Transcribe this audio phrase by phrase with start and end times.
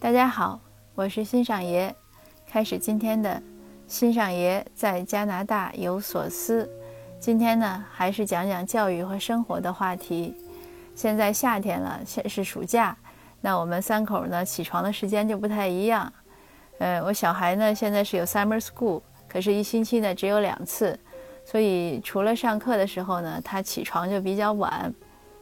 [0.00, 0.58] 大家好，
[0.94, 1.94] 我是欣赏爷，
[2.46, 3.40] 开始今天的
[3.86, 6.66] 欣赏爷在加拿大有所思。
[7.18, 10.34] 今天呢，还是讲讲教育和生活的话题。
[10.94, 12.96] 现在夏天了，现是暑假，
[13.42, 16.10] 那我们三口呢起床的时间就不太一样。
[16.78, 20.98] 呃，我小孩呢现在是有 summer school，可是一星期呢只有两次，
[21.44, 24.90] 所以除了上课的时候呢，他起床就比较晚。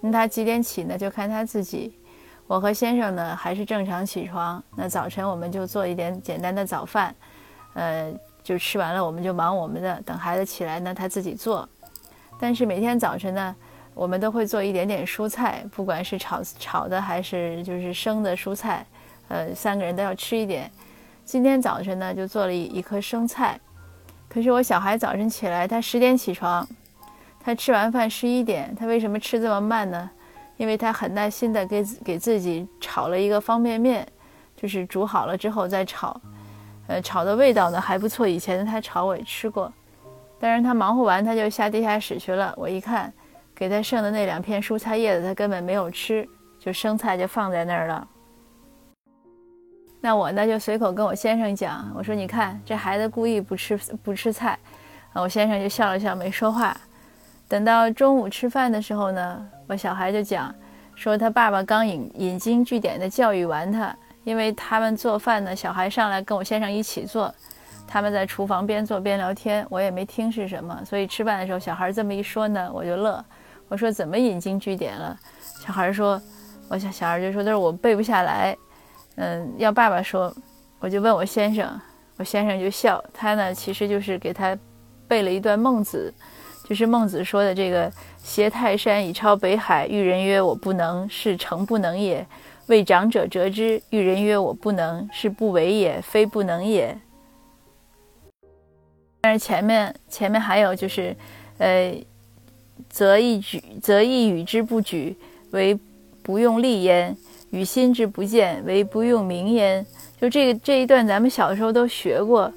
[0.00, 0.96] 那他几点起呢？
[0.96, 1.98] 就看他自己。
[2.46, 7.14] 我和先生呢还是正常起床，那早晨我们就做一点简单的早饭，
[7.72, 8.12] 呃，
[8.42, 11.66] 就吃完了我们就忙我们的，等孩子起来呢他自己做。
[12.38, 13.56] 但是每天早晨呢，
[13.94, 18.84] 我们都会做一点点蔬菜，不管是炒炒的还是就是生的蔬菜，
[19.28, 20.70] 呃，三个人都要吃一点。
[21.24, 23.58] 今天早晨呢就做了一一颗生菜，
[24.28, 26.68] 可是我小孩早晨起来他十点起床，
[27.40, 30.10] 他吃完饭十一点，他为什么吃这么慢呢？
[30.56, 34.06] 因为他很耐心的给给自己炒了一个方便面，
[34.56, 36.20] 就是煮好了之后再炒，
[36.86, 38.26] 呃，炒的味道呢还不错。
[38.26, 39.72] 以前的他炒我也吃过，
[40.38, 42.54] 但是他忙活完他就下地下室去了。
[42.56, 43.12] 我一看，
[43.54, 46.28] 给他剩的那两片蔬菜叶子他根本没有吃，
[46.58, 48.08] 就生菜就放在那儿了。
[50.00, 54.58] 那我呢就随口跟我先生讲，我说你看这孩子故意不吃不吃菜，
[55.14, 56.76] 我先生就笑了笑没说话。
[57.48, 59.48] 等到中午吃饭的时候呢。
[59.66, 60.54] 我小孩就讲，
[60.94, 67.34] 说他爸爸刚引引经据典的教育完他，因为他们做饭呢，小孩上来跟我先生一起做，
[67.86, 73.24] 他们在厨房边做边聊天，我也没听是什么，所以吃饭的时候小孩这么一说呢，我就乐。
[73.68, 75.18] 我说怎么引经据典了？
[75.66, 76.20] 小孩说，
[76.68, 78.54] 我小小孩就说，他说我背不下来，
[79.16, 80.30] 嗯，要爸爸说。
[80.78, 81.80] 我就问我先生，
[82.18, 84.54] 我先生就笑，他呢其实就是给他
[85.08, 86.12] 背了一段孟子。
[86.66, 87.92] 就是孟子说的这个
[88.24, 92.26] “挟泰山以超北海”，遇人曰：“我不能，是诚不能也。”
[92.68, 96.98] 为长者折之，遇人曰：“我不能，是不为也，非不能也。”
[99.20, 101.14] 但是前面前面还有就是，
[101.58, 101.94] 呃，
[102.88, 105.14] 则一举，则一与之不举，
[105.50, 105.78] 为
[106.22, 107.14] 不用力焉；
[107.50, 109.84] 与心之不见，为不用名焉。
[110.18, 112.50] 就这个这一段，咱们小时候都学过，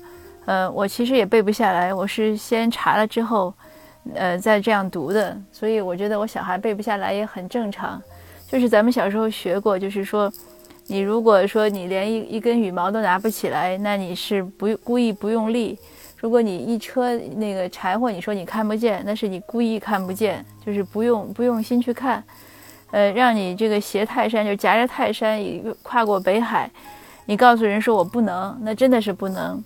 [0.46, 3.54] 呃，我其实也背不下来，我是先查了之后。
[4.16, 8.02] 呃，在这样读的，所以我觉得我小孩背不下来也很正常。
[8.50, 10.32] 就是咱们小时候学过，就是说，
[10.88, 15.78] 你如果说你连一一根羽毛都拿不起来，那你是不故意不用力；
[16.18, 22.24] 如果你一车那个柴火，你说你看不见，那是你故意看不见，就是不用不用心去看。
[22.92, 25.42] 呃，让你这个携泰山，就夹着泰山
[25.84, 26.72] 跨过北海，
[27.26, 29.62] 你告诉人说我不能，那真的是不能。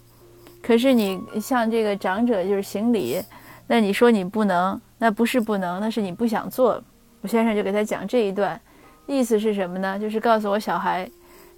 [0.63, 3.21] 可是你像这个长者，就是行礼。
[3.71, 6.83] 那你说你不能，那不是不能，那是你不想做。
[7.21, 8.59] 我先生就给他讲这一段，
[9.07, 9.97] 意思是什么呢？
[9.97, 11.09] 就是告诉我小孩，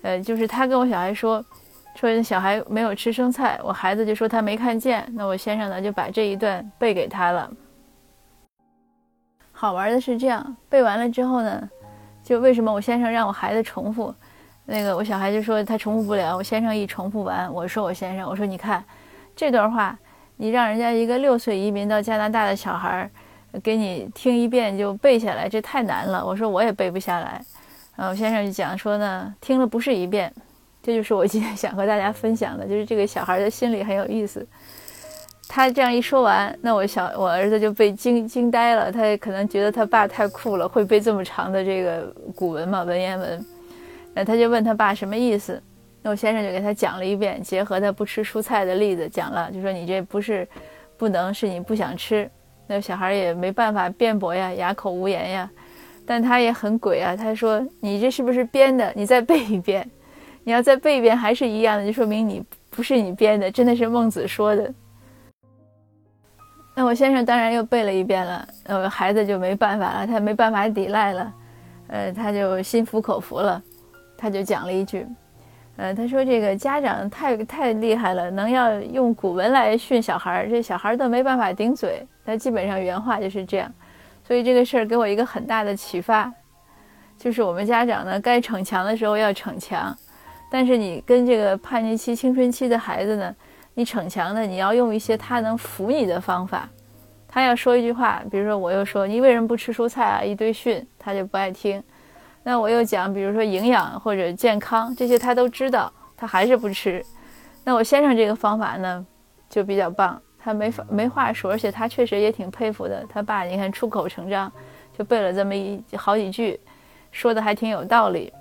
[0.04, 1.44] 呃，就是他跟我小孩说，
[1.96, 5.04] 说小孩没有吃生菜，我孩子就说他没看见。
[5.16, 7.52] 那我先生呢就把这一段背给他了。
[9.52, 11.68] 好玩的是这样，背完了之后呢，
[12.24, 14.14] 就为什么我先生让我孩子重复？
[14.66, 16.38] 那个我小孩就说他重复不了。
[16.38, 18.84] 我先生一重复完，我说我先生，我说你看
[19.36, 19.98] 这段话。
[20.38, 23.12] 你让人家一个六岁移民到加拿大的小孩儿，
[23.62, 26.26] 给你听一遍就背下来，这太难了。
[26.26, 27.42] 我说我也背不下来。
[27.96, 30.34] 然后先生就讲说呢，听了不是一遍，
[30.82, 34.46] 这就是我今天想和大家分享的，就是这个小孩的心理很有意思。
[35.48, 43.46] 他这样一说完，那我小我儿子就被惊惊呆了，他也可能觉得他爸太酷了，会背这么长的这个古文嘛，文言文。
[44.16, 45.62] 那他就问他爸什么意思。
[46.04, 50.46] 那我先生就给他讲了一遍，结合他不吃蔬菜的例子讲了，就说你这不是
[50.98, 52.30] 不能，是你不想吃。
[52.68, 55.50] 那小孩也没办法辩驳呀，哑口无言呀。
[56.06, 58.92] 但他也很鬼啊，他说你这是不是编的？
[58.94, 59.90] 你再背一遍，
[60.44, 64.74] 你要再背一遍还是一样的，就说明你不是你编的，真的是孟子说的。
[66.76, 71.34] 那我先生当然又背了一遍了，呃，孩子就没办法了，他没办法抵赖了，
[71.88, 73.64] 呃，他就心服口服了，
[74.18, 75.08] 他就讲了一句。
[75.76, 82.06] 呃，他说这个家长太太厉害了，能要用古文来训小孩儿，这小孩儿都没办法顶嘴。
[82.26, 83.70] 他基本上原话就是这样，
[84.24, 86.32] 所以这个事儿给我一个很大的启发，
[87.18, 89.94] 就是我们家长呢，该逞强的时候要逞强，
[90.50, 93.36] 但是你跟这个叛逆期、青春期的孩子呢，
[93.74, 96.70] 你逞强呢，你要用一些他能服你的方法。
[97.28, 100.24] 他要说一句话，比如说我又说你为什么不吃蔬菜啊？
[100.24, 101.84] 一堆训，他就不爱听。
[102.44, 107.04] 那我又讲，比如说营养或者健康这些，他都知道，他还是不吃。
[107.64, 109.06] 那我先生这个方法呢，
[109.50, 113.06] 就比较棒，他没法没话说，而且他确实也挺佩服的。
[113.08, 114.52] 他爸，你看出口成章，
[114.98, 116.60] 就背了这么一好几句，
[117.12, 118.32] 说的还挺有道理。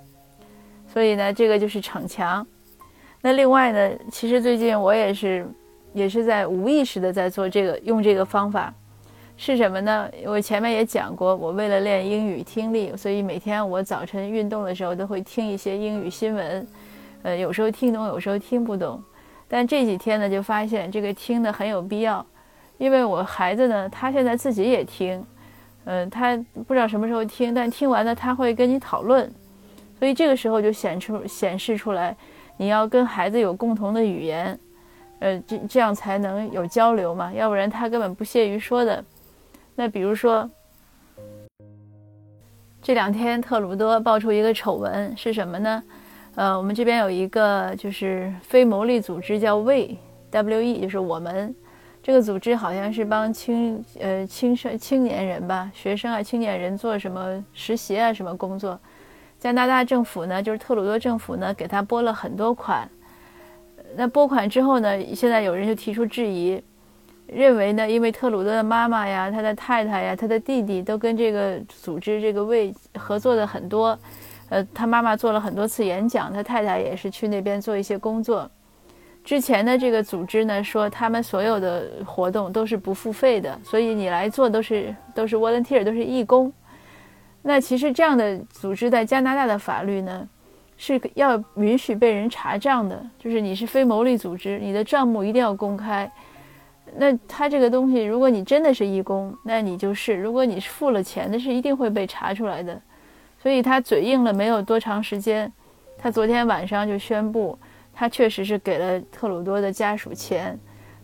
[0.92, 2.44] 所以呢，这个就是逞强。
[3.20, 5.48] 那另外呢，其实最近我也是，
[5.92, 8.74] 也是在无意识的在做这个，用这个方法，
[9.44, 10.08] 是什么呢？
[10.24, 16.64] 我前面也讲过，我为了练英语听力，所以每天我早晨运动的时候都会听一些英语新闻，
[17.24, 19.02] 呃，有时候听懂，有时候听不懂。
[19.48, 22.24] 但这几天呢，就发现这个听的很有必要，
[22.78, 25.26] 因为我孩子呢，他现在自己也听，
[25.86, 26.36] 嗯，他
[26.68, 29.28] 不知道什么时候听，但听完了他会跟你讨论，
[29.98, 32.16] 所以这个时候就显出显示出来。
[32.58, 34.56] 你要跟孩子有共同的语言，
[35.18, 39.04] 呃，这这样才能有交流嘛，要不然他根本不屑于说的。
[39.74, 40.48] 那比如说，
[42.82, 45.82] 这两天特鲁多爆出一个丑闻是什么呢？
[46.34, 51.54] 呃，我们这边有一个就是非牟利组织叫 We，W-E，就是我们
[52.02, 58.78] 这个组织好像是帮青呃青少青年人吧，学生啊青年人做什么实习啊什么工作。
[59.38, 62.88] 加拿大政府呢，就是特鲁多政府呢，给他拨了很多款。
[63.94, 66.62] 那拨款之后呢，现在有人就提出质疑，
[67.34, 73.98] 认为呢，因为特鲁多的妈妈呀、他的太太呀、他的弟弟都跟这个组织这个为合作的很多，
[74.48, 78.50] 呃，他妈妈做了很多次演讲，他太太也是去那边做一些工作。
[79.24, 86.52] 之前的这个组织呢，说他们所有的活动都是不付费的，所以你来做都是都是 volunteer，都是义工。
[87.40, 90.28] 那其实这样的组织在加拿大的法律呢，
[90.76, 96.10] 是要允许被人查账的，就是你是非牟利组织，你的账目一定要公开。
[96.96, 102.80] 那他这个东西，如果你真的是义工，那你就是；如果你是付了钱，那是一定会被查出来的。
[103.42, 105.52] 所以他嘴硬了没有多长时间，
[105.98, 107.58] 他昨天晚上就宣布，
[107.92, 110.58] 他确实是给了特鲁多的家属钱，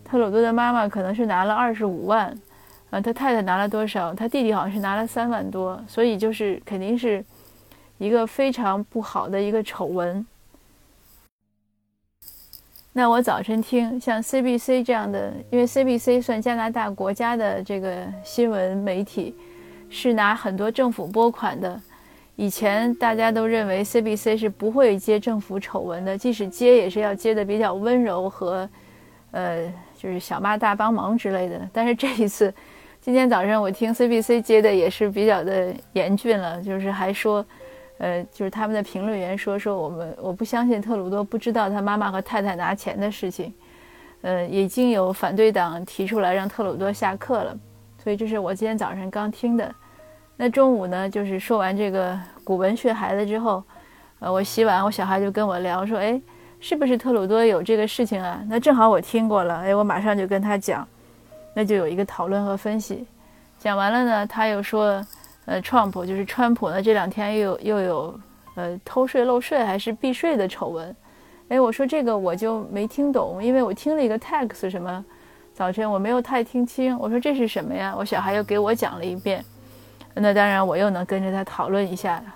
[0.05, 2.32] 特鲁多的妈妈可能是拿了二十五万。
[2.91, 4.14] 啊，他太太拿了多少？
[4.14, 7.23] 他弟弟好像是拿了三万多，所以就是肯定是
[7.99, 10.25] 一个非常不好的一个丑闻。
[12.99, 19.37] 那我早晨听像 CBC 这样的，因为 CBC 算加拿大国家的这个新闻媒体，
[19.89, 21.81] 是拿很多政府拨款的。
[22.35, 28.69] 以前大家都认为 CBC 是不会接政府丑闻的，即使接也是要接的比较温柔和，
[29.31, 31.71] 呃，就是小骂大帮忙之类的。
[31.73, 32.53] 但是这一次。
[33.01, 37.47] 今天早上我听 CBC 接的也是比较的严峻了，就是还说，
[37.99, 43.53] 呃，就是他们的评论员说说我们我不相信特鲁多不知道他妈妈和太太拿钱的事情，
[44.23, 47.56] 呃，已经有反对党提出来让特鲁多下课了，
[48.03, 49.75] 所以这是我今天早上刚听的。
[50.37, 53.62] 那中午呢，就是说完这个古文学孩子之后，
[54.21, 56.21] 呃，我洗碗，我小孩就跟我聊说，哎，
[56.61, 58.41] 是不是特鲁多有这个事情啊？
[58.49, 60.87] 那正好我听过了，哎，我马上就跟他讲。
[61.55, 63.05] 那就有一个讨论和分析，
[63.59, 65.05] 讲完了呢，他又说，
[65.49, 68.21] 呃，Trump 就是川普呢，这两天又又有，
[68.55, 70.95] 呃，偷税漏税还是避税的丑闻，
[71.49, 75.03] 哎，我说这个我就没听懂，因为我听了一个 tex 什么，
[75.55, 77.95] 早晨我没有太听清，我说这是什么呀？
[77.97, 79.43] 我小孩又给我讲了一遍，
[80.12, 82.35] 那当然我又能跟着他讨论一下了，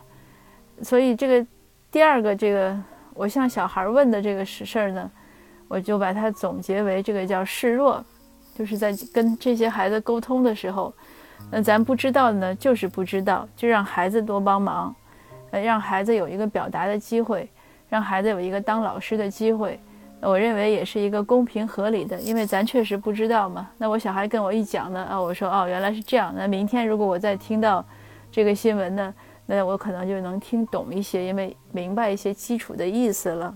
[0.82, 1.46] 所以这个
[1.90, 2.74] 第二个这个
[3.12, 5.10] 我向小孩问的这个实事儿呢，
[5.68, 8.02] 我就把它总结为这个叫示弱。
[8.54, 10.92] 就是在跟这些孩子沟通的时候，
[11.50, 14.94] 那咱不知道的呢，就是不知道，就让孩子多帮忙，
[15.50, 17.48] 呃，让孩子有一个表达的机会，
[17.88, 19.78] 让孩子有一个当老师的机会，
[20.20, 23.68] 我认为也是一个公平合理的，因为咱确实不知道嘛。
[23.76, 26.32] 那我小孩跟我一讲呢，啊，我说哦，原来是这样。
[26.34, 27.84] 那明天如果我再听到
[28.30, 33.54] 这个新闻呢，那我可能就能听懂一些，因为明白一些基础的意思了。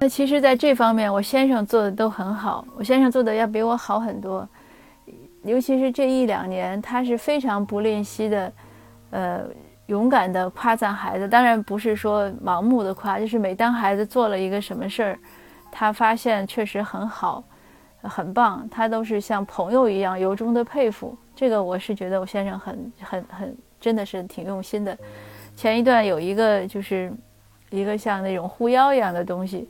[0.00, 2.64] 那其实，在这方面，我先生做的都很好。
[2.76, 4.46] 我先生做的要比我好很多，
[5.44, 8.52] 尤其是这一两年，他是非常不吝惜的，
[9.10, 9.42] 呃，
[9.86, 11.28] 勇敢的夸赞孩子。
[11.28, 15.18] 当然不是说盲目的夸，就是每当孩子做了一个什么事儿，
[15.70, 17.44] 他发现确实很好，
[18.02, 21.16] 很棒，他都是像朋友一样由衷的佩服。
[21.36, 24.96] 这个我是觉得我先生很很很，真的是挺用心的。
[25.56, 27.12] 前一段有一个就是
[27.70, 29.68] 一个像那种护腰一样的东西。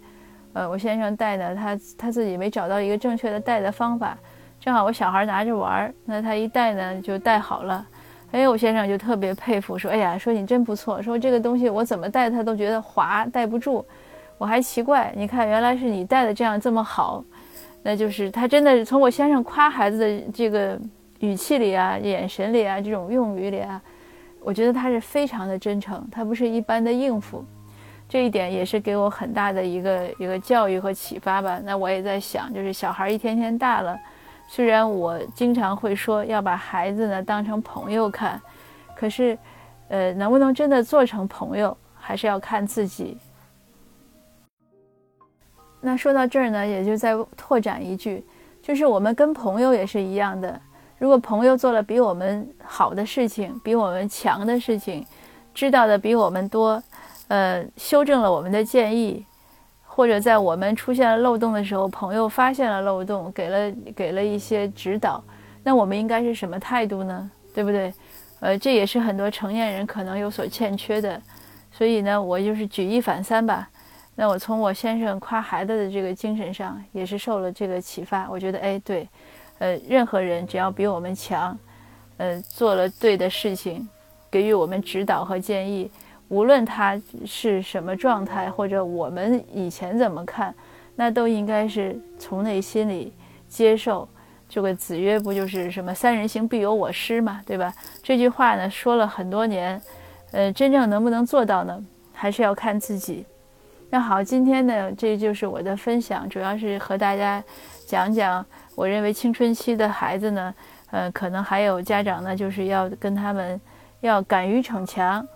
[0.53, 4.17] 呃，我先生戴呢，他他自己没找到一个正确的戴的方法，
[4.65, 7.87] 正好我小孩拿着玩儿，那他一戴呢就戴好了。
[8.31, 13.85] 哎，我先生就特别佩服，说：“哎呀，说你真不错，说这个东西我怎么戴他都觉得滑，戴不住。
[14.39, 17.23] 我还奇怪，你看原来是你戴的这样这么好，
[17.83, 20.81] 那就是他真的从我先生夸孩子的这个
[21.21, 23.79] 语气里啊、眼神里啊、这种用语里啊，
[24.41, 27.45] 我觉得他是非常的真诚，他不是一般的应付。”
[28.09, 31.61] 这一点也是给我很大的一个一个教育和启发吧。
[31.63, 33.99] 那我也在想，就是小孩一天天大了，
[34.47, 38.41] 虽然我经常会说要把孩子呢当成朋友看，
[38.95, 39.37] 可是，
[39.89, 43.19] 呃，能不能真的做成朋友，还是要看自己。
[45.81, 48.25] 那说到这儿呢，也就再拓展一句，
[48.63, 50.61] 就是我们跟朋友也是一样的。
[50.99, 55.05] 如果朋友做了比我们好的事情，比我们强的事情，
[55.53, 56.83] 知道的比我们多，
[57.29, 59.27] 呃，修正了我们的建议，
[59.95, 65.23] 或者在我们出现了漏洞的时候，朋友发现了漏洞，给了给了一些指导，
[65.63, 67.31] 那我们应该是什么态度呢？
[67.55, 67.95] 对不对？
[68.41, 71.23] 呃，这也是很多成年人可能有所欠缺的。
[71.71, 73.69] 所以呢，我就是举一反三吧。
[74.17, 78.29] 那我从我先生夸孩子的这个精神上，也是受了这个启发。
[78.29, 79.09] 我觉得，哎，对。
[79.61, 81.57] 呃，任何人只要比我们强，
[82.17, 83.89] 呃，做了对的事情，
[84.29, 85.89] 给予我们指导和建议，
[86.35, 90.53] 无论他是什么状态，或者我们以前怎么看，
[90.97, 93.13] 那都应该是从内心里
[93.49, 94.09] 接受。
[94.49, 97.73] 这个子曰不就是什么“三人行，必有我师”嘛，对吧？
[98.03, 99.81] 这句话呢说了很多年，
[100.33, 103.25] 呃，真正能不能做到呢，还是要看自己。
[103.91, 107.43] 那好，今天呢，这就是我的分享，主要是和大家
[107.87, 108.45] 讲讲。
[108.75, 110.55] 我认为青春期的孩子呢，
[110.91, 113.61] 呃，可能还有家长呢，就是要跟他们
[114.01, 115.27] 要敢于逞强，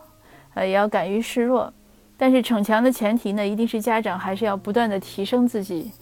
[0.59, 1.73] 呃，也要敢于示弱。
[2.17, 5.93] 但是逞强的前提呢，一定是家长还是要不断的提升自己。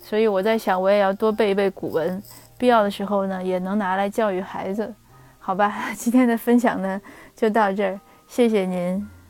[0.00, 2.22] 所以我在想，我也要多背一背古文，
[2.58, 4.94] 必要的时候呢，也能拿来教育孩子。
[5.38, 7.00] 好吧，今天的分享呢
[7.34, 9.23] 就到这儿，谢谢您。